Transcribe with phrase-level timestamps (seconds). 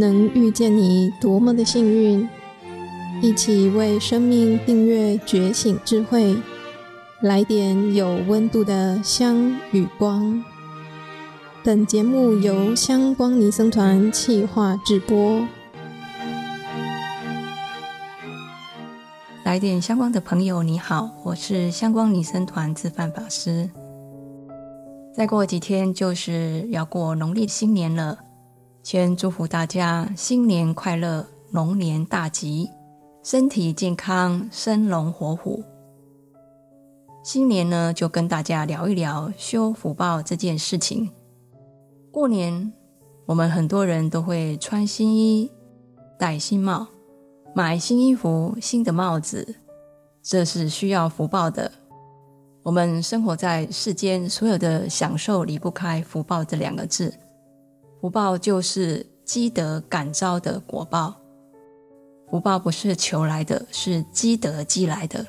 [0.00, 2.28] 能遇见你多么的幸运！
[3.20, 6.36] 一起为生命订阅觉醒智慧，
[7.20, 10.44] 来点有温度的香与光。
[11.64, 15.44] 本节目由香光尼僧团企划制播。
[19.42, 23.68] 来点香光的朋友，你好，我是香光尼僧团自范法师。
[25.12, 28.18] 再过几天就是要过农历新年了，
[28.90, 32.70] 先祝福大家新年快乐，龙年大吉，
[33.22, 35.62] 身体健康，生龙活虎。
[37.22, 41.10] 新年呢，就跟大家聊一聊修福报这件事情。
[42.10, 42.72] 过年，
[43.26, 45.52] 我们很多人都会穿新衣，
[46.18, 46.86] 戴新帽，
[47.54, 49.56] 买新衣服、新的帽子，
[50.22, 51.70] 这是需要福报的。
[52.62, 57.12] 我们生活在世间，所有的享受离不开福报这两个字。
[58.00, 61.14] 福报就是积德感召的果报。
[62.30, 65.26] 福报不是求来的，是积德积来的。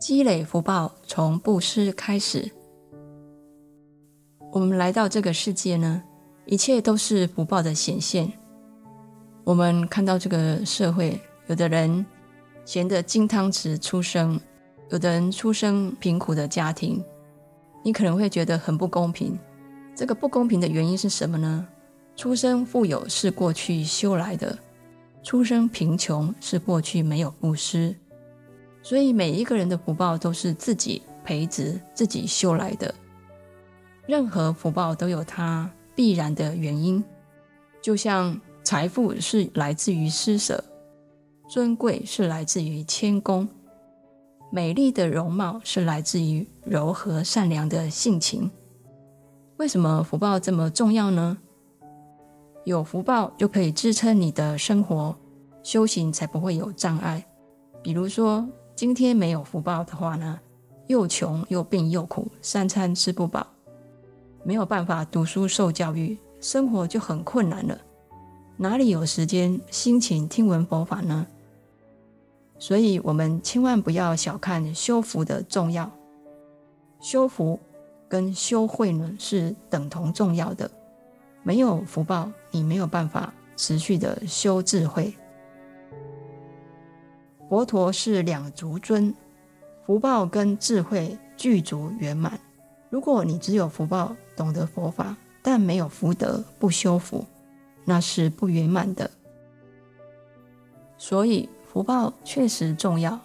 [0.00, 2.50] 积累福报从布施开始。
[4.50, 6.02] 我们来到这个世界呢，
[6.46, 8.32] 一切都是福报的显现。
[9.44, 12.04] 我们看到这个社会，有的人
[12.64, 14.40] 衔着金汤匙出生。
[14.90, 17.02] 有的人出生贫苦的家庭，
[17.82, 19.38] 你可能会觉得很不公平。
[19.94, 21.66] 这个不公平的原因是什么呢？
[22.16, 24.58] 出生富有是过去修来的，
[25.22, 27.94] 出生贫穷是过去没有布施。
[28.82, 32.92] 所以每一个人的福报都是自己培植、自己修来的。
[34.06, 37.02] 任何福报都有它必然的原因，
[37.80, 40.62] 就像财富是来自于施舍，
[41.48, 43.48] 尊贵是来自于谦恭。
[44.50, 48.50] 美丽的容貌是来自于柔和善良的性情。
[49.62, 51.38] 为什么福报这么重要呢？
[52.64, 55.14] 有福报就可以支撑你的生活，
[55.62, 57.24] 修行才不会有障碍。
[57.80, 60.40] 比如说，今天没有福报的话呢，
[60.88, 63.46] 又穷又病又苦，三餐吃不饱，
[64.42, 67.78] 没有办法读书受教育，生活就很困难了。
[68.56, 71.24] 哪里有时间心情听闻佛法呢？
[72.58, 75.88] 所以，我们千万不要小看修福的重要。
[77.00, 77.60] 修福
[78.12, 80.70] 跟修慧呢是等同重要的。
[81.42, 85.14] 没有福报，你没有办法持续的修智慧。
[87.48, 89.14] 佛陀是两足尊，
[89.86, 92.38] 福报跟智慧具足圆满。
[92.90, 97.24] 如果你只有福报，懂得佛法，但没有福德，不修福，
[97.86, 99.10] 那是不圆满的。
[100.98, 101.48] 所以。
[101.72, 103.18] 福报确实重要，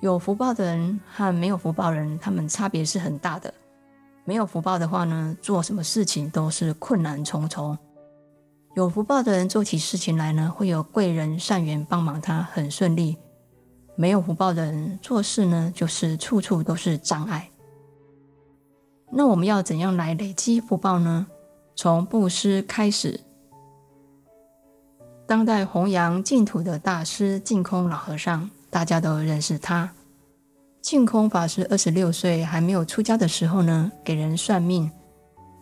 [0.00, 3.52] 有福报的人和没有福报的人，他们差别是很大的。
[4.24, 7.76] 没有福报的话呢，做什么事情都是困难重重；
[8.74, 13.18] 有福报的人做起事情来呢，会有贵人善缘帮忙他，很顺利。
[13.96, 17.50] 没有福报的人做事呢，就是处处都是障碍。
[19.10, 21.26] 那我们要怎样来累积福报呢？
[21.76, 23.20] 从布施开始。
[25.26, 29.92] 当代弘扬净土的大师净空老和尚，大家都认识他。
[30.84, 34.90] 净空法师二十六岁还没有出家的时候呢，给人算命，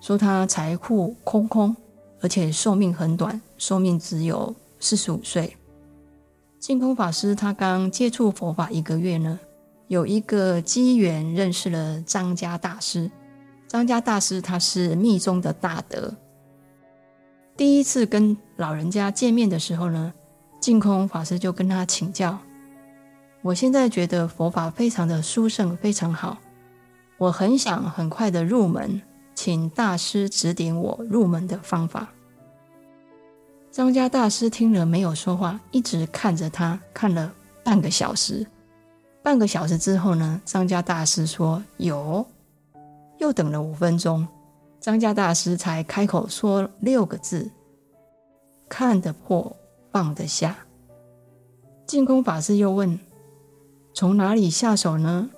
[0.01, 1.77] 说他财库空空，
[2.21, 5.57] 而且寿命很短，寿命只有四十五岁。
[6.59, 9.39] 净空法师他刚接触佛法一个月呢，
[9.87, 13.09] 有一个机缘认识了张家大师。
[13.69, 16.13] 张家大师他是密宗的大德。
[17.57, 20.13] 第一次跟老人家见面的时候呢，
[20.59, 22.37] 净空法师就跟他请教
[23.43, 26.39] ：“我现在觉得佛法非常的殊胜，非常好，
[27.19, 29.03] 我很想很快的入门，
[29.35, 32.09] 请大师指点我入门的方法。”
[33.73, 37.33] 张家大师听了没有说话，一直看着他，看了
[37.65, 38.47] 半个小时。
[39.23, 42.27] 半个小时之后呢，张家大师说：“有。”
[43.19, 44.27] 又等了五分钟。
[44.81, 47.51] 张家大师才开口说六个字
[48.69, 49.57] ：“看得破，
[49.91, 50.57] 放得下。”
[51.87, 52.99] 净空法师又问
[53.95, 55.31] ：“从哪里下手呢？”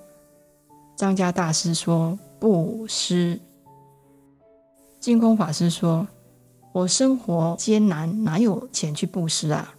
[0.97, 3.41] 张家大师说：“布施。”
[5.01, 6.07] 净空法师说
[6.73, 9.75] ：“我生活艰难，哪有钱去布施啊？”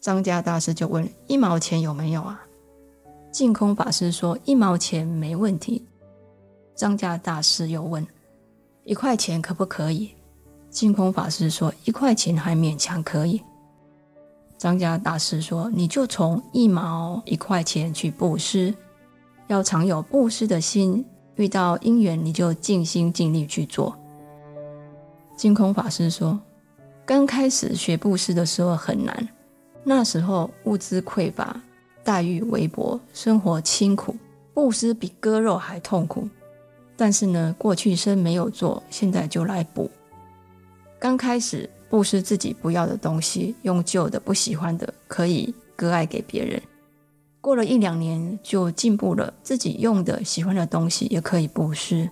[0.00, 2.46] 张家大师就问：“一毛钱有没有啊？”
[3.32, 5.84] 净空法师说：“一毛钱没问题。”
[6.76, 8.06] 张家大师又问。
[8.84, 10.12] 一块钱可不可以？
[10.70, 13.42] 净空法师说：“一块钱还勉强可以。”
[14.58, 18.74] 张家大师说：“你就从一毛一块钱去布施，
[19.48, 21.04] 要常有布施的心，
[21.34, 23.96] 遇到因缘你就尽心尽力去做。”
[25.36, 26.40] 净空法师说
[27.04, 29.28] ：“刚开始学布施的时候很难，
[29.84, 31.60] 那时候物资匮乏，
[32.02, 34.16] 待遇微薄，生活清苦，
[34.54, 36.26] 布施比割肉还痛苦。
[36.96, 39.90] 但是呢，过去生没有做，现在就来补。
[40.98, 46.60] 刚开始布施自己不要的东西，用旧的不喜欢的可以割爱给别人。
[47.40, 52.10] 过了一两年就进步了，自己用的喜欢的东西也可以布施。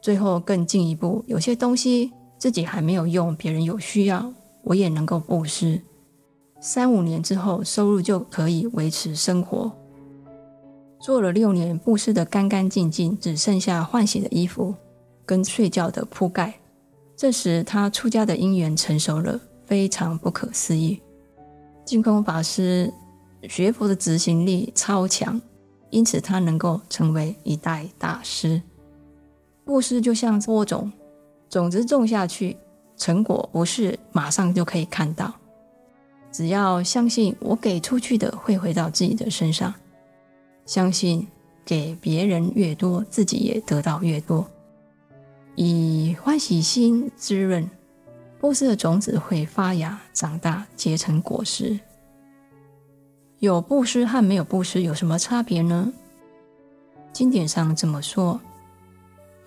[0.00, 5.80] 最后更进一步，有些东西自己还没有用，别人有需要，我也能够布施。
[6.60, 9.70] 三五年之后，收入就可以维持生活。
[10.98, 14.74] 做了六年，布施得干干净净，只剩下换洗的衣服
[15.26, 16.54] 跟睡觉的铺盖。
[17.16, 21.00] 这时，他出家的因缘成熟了，非常不可思议。
[21.84, 22.92] 净空法师
[23.48, 25.40] 学佛的执行力超强，
[25.90, 28.60] 因此他能够成为一代大师。
[29.64, 30.92] 布施就像播种，
[31.48, 32.56] 种子种下去，
[32.96, 35.32] 成果不是马上就可以看到。
[36.32, 39.72] 只要相信我给出去的会回到自己的身上。
[40.66, 41.26] 相信
[41.64, 44.44] 给别人越多，自己也得到越多。
[45.54, 47.68] 以欢喜心滋润，
[48.38, 51.78] 布施的种子会发芽、长大、结成果实。
[53.38, 55.92] 有布施和没有布施有什么差别呢？
[57.12, 58.40] 经典上这么说：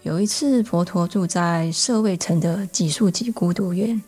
[0.03, 4.01] 有一次，佛陀住在舍卫城的几树给孤独园，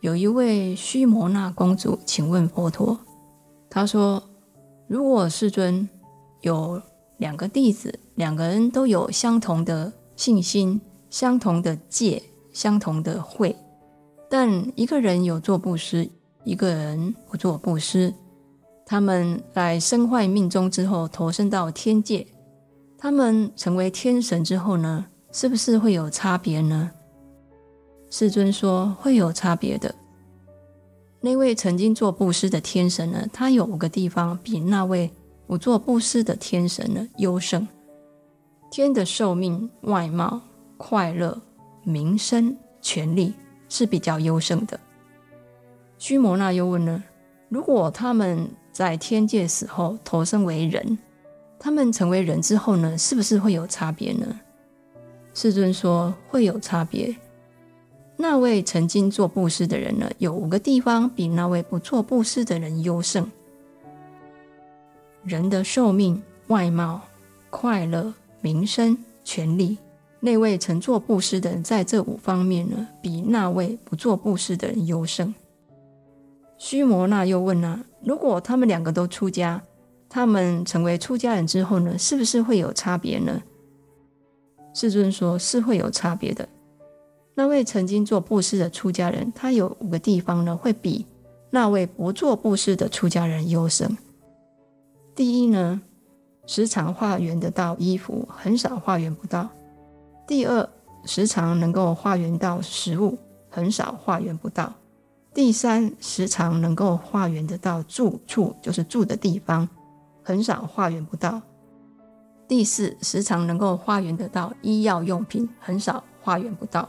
[0.00, 2.98] 有一位须摩那公主，请问佛陀，
[3.68, 4.22] 她说
[4.88, 5.88] ：“如果世尊。”
[6.42, 6.80] 有
[7.16, 12.22] 两个弟子，两个人都有相同的信心、相同的戒、
[12.52, 13.54] 相同的慧，
[14.28, 16.08] 但一个人有做布施，
[16.44, 18.12] 一个人不做布施。
[18.86, 22.26] 他们在身坏命终之后投生到天界，
[22.96, 26.90] 他们成为天神之后呢，是不是会有差别呢？
[28.10, 29.94] 世尊说会有差别的。
[31.20, 35.10] 那位曾经做布施的天神呢，他有五个地方比那位。
[35.46, 37.66] 不做布施的天神呢，优胜。
[38.70, 40.42] 天的寿命、外貌、
[40.78, 41.38] 快乐、
[41.82, 43.34] 名声、权力
[43.68, 44.80] 是比较优胜的。
[45.98, 47.02] 须摩那又问呢：
[47.50, 50.96] 如果他们在天界死后投生为人，
[51.58, 54.40] 他们成为人之后呢，是不是会有差别呢？
[55.34, 57.14] 世尊说会有差别。
[58.16, 63.30] 那位曾经做布施的人呢，有五个地方比那位不做布施的人优胜。
[65.24, 67.00] 人的寿命、外貌、
[67.50, 69.76] 快乐、名声、权力，
[70.20, 75.34] 那位曾做布施的人，在这五方面呢，比那位不做布施的人优胜。
[76.56, 79.62] 须摩那又问啊，如果他们两个都出家，
[80.08, 83.40] 他们成为出家人之后呢，是不是会有差别呢？
[84.74, 86.48] 世尊说，是会有差别的。
[87.34, 91.06] 那位曾经做布施的出家人，他有五个地方呢，会比
[91.50, 93.96] 那位不做布施的出家人优胜。
[95.14, 95.80] 第一呢，
[96.46, 99.48] 时常化缘得到衣服，很少化缘不到。
[100.28, 100.68] 第二，
[101.06, 103.16] 时常能够化缘到食物，
[103.48, 104.74] 很少化缘不到。
[105.32, 109.66] 第三，时常能够化缘得到住处，就是住的地方，
[110.22, 111.40] 很少化缘不到。
[112.46, 116.86] 第四，时常能够化缘得到医药用品，很少化缘不到。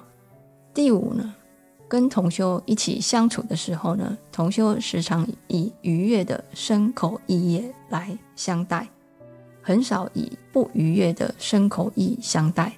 [0.74, 1.34] 第五呢，
[1.88, 8.90] 跟同修一起相处的时候呢，同修时常以愉悦的身口意业来相待，
[9.62, 12.74] 很少以不愉悦的身口意相待。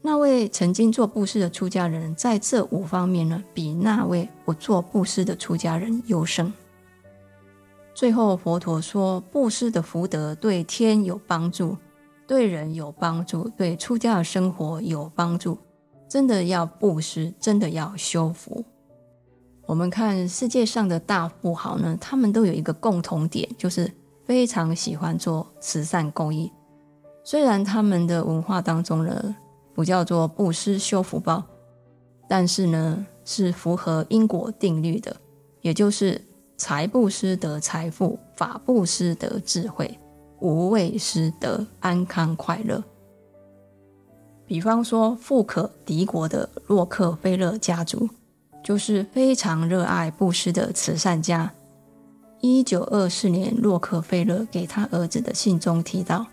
[0.00, 6.52] 那位曾经做布施的出家人，在这五方面呢，比那位不做布施的出家人优胜。
[7.94, 11.76] 最后，佛陀说，布施的福德对天有帮助，
[12.28, 15.58] 对人有帮助，对出家的生活有帮助。
[16.08, 18.64] 真的要布施，真的要修福。
[19.66, 23.92] 我们看世界上的大富豪呢，他们都有一个共同点，就是
[24.24, 26.50] 非常喜欢做慈善公益。
[27.24, 29.36] 虽然他们的文化当中呢，
[29.78, 31.40] 不叫做布施修福报，
[32.28, 35.14] 但是呢，是符合因果定律的，
[35.60, 36.20] 也就是
[36.56, 39.96] 财布施得财富，法布施得智慧，
[40.40, 42.82] 无畏施得安康快乐。
[44.44, 48.08] 比方说，富可敌国的洛克菲勒家族，
[48.64, 51.52] 就是非常热爱布施的慈善家。
[52.40, 56.26] 一九二四年，洛克菲勒给他儿子的信中提到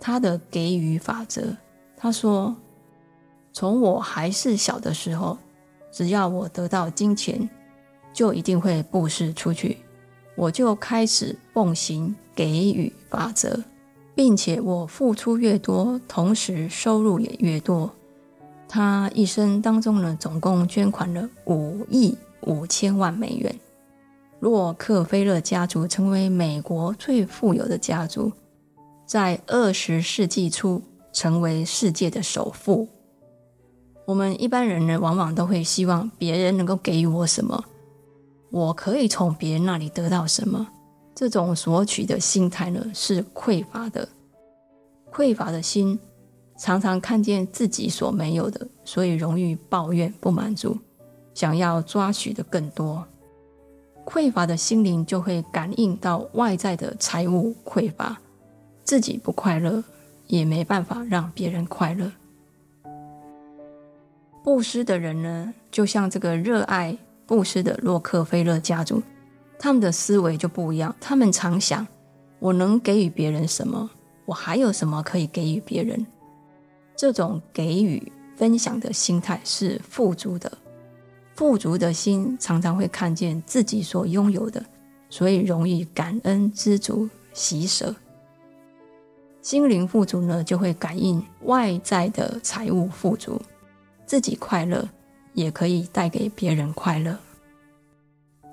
[0.00, 1.54] 他的给予法则。
[1.94, 2.56] 他说
[3.56, 5.38] ：“从我还是小的时候，
[5.90, 7.48] 只要我得到金钱，
[8.12, 9.78] 就一定会布施出去。
[10.34, 13.64] 我就开始奉行给予法则。”
[14.14, 17.90] 并且我付出越多，同时收入也越多。
[18.68, 23.58] 他一生当中呢，总共捐款了五亿五千万美元。
[24.40, 28.30] 洛克菲勒家族成为美国最富有的家族，
[29.06, 32.86] 在二十世纪初成为世界的首富。
[34.06, 37.64] 我们一般人呢，往往都会希望别人能够给予我什么，
[38.50, 40.68] 我可以从别人那里得到什么。
[41.12, 44.08] 这种索取的心态呢，是匮乏的。
[45.12, 45.98] 匮乏的心
[46.56, 50.78] 常常看见自己所没有的，所以容易抱怨不满足，
[51.34, 53.04] 想要抓取的更多。
[54.04, 58.16] 匮乏的心灵就会感应到外在的财物匮乏，
[58.84, 59.82] 自己不快乐，
[60.28, 62.12] 也没办法让别人快乐。
[64.46, 69.02] 布施的人呢，就像这个热爱布施的洛克菲勒家族，
[69.58, 70.94] 他们的思维就不一样。
[71.00, 71.84] 他们常想：
[72.38, 73.90] 我能给予别人什么？
[74.24, 76.06] 我还有什么可以给予别人？
[76.94, 78.00] 这种给予
[78.36, 80.56] 分享的心态是富足的。
[81.34, 84.64] 富足的心常常会看见自己所拥有的，
[85.10, 87.92] 所以容易感恩、知足、喜舍。
[89.42, 93.42] 心灵富足呢，就会感应外在的财物富足，
[94.06, 94.88] 自己快乐，
[95.34, 97.18] 也可以带给别人快乐。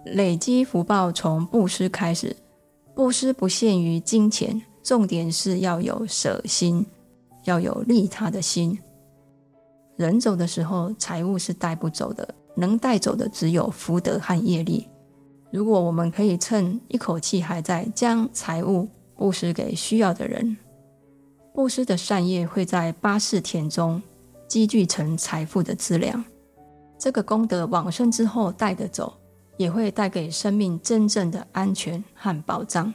[0.06, 2.36] 累积福报从布施开始，
[2.94, 6.86] 布施不限于金钱，重点是要有舍心，
[7.46, 8.78] 要有利他的心。
[9.96, 12.36] 人走的时候，财物是带不走的。
[12.56, 14.88] 能带走的只有福德和业力。
[15.52, 20.56] 如果我们可以趁一口气还在，将财物布施给需要的人，
[21.52, 24.00] 布施的善业会在八世田中
[24.54, 26.24] 积聚成财富的资粮。
[27.00, 29.12] 这个功德往生之后带得走，
[29.58, 32.94] 也会带给生命真正的安全和保障。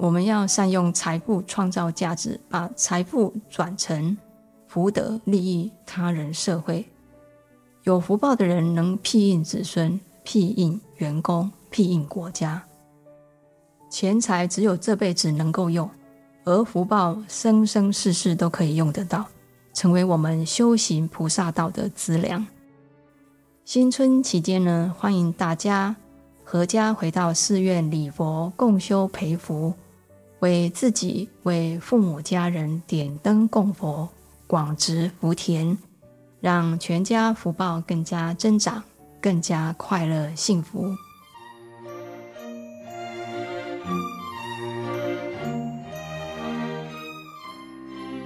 [0.00, 4.18] 我们要善用财富创造价值，把财富转成
[4.66, 6.84] 福德，利益他人、社会。
[7.84, 12.60] 有福报的人能庇荫子孙、庇荫员工、庇荫国家。
[13.88, 15.88] 钱财只有这辈子能够用，
[16.42, 19.24] 而福报生生世世都可以用得到，
[19.74, 22.46] 成为我们修行菩萨道的资粮。
[23.66, 25.94] 新春期间呢，欢迎大家
[26.46, 29.74] 阖家回到寺院礼佛、共修培福，
[30.38, 34.08] 为自己、为父母家人点灯供佛，
[34.46, 35.76] 广植福田。
[36.40, 38.82] 让全家福报更加增长，
[39.18, 40.94] 更加快乐幸福。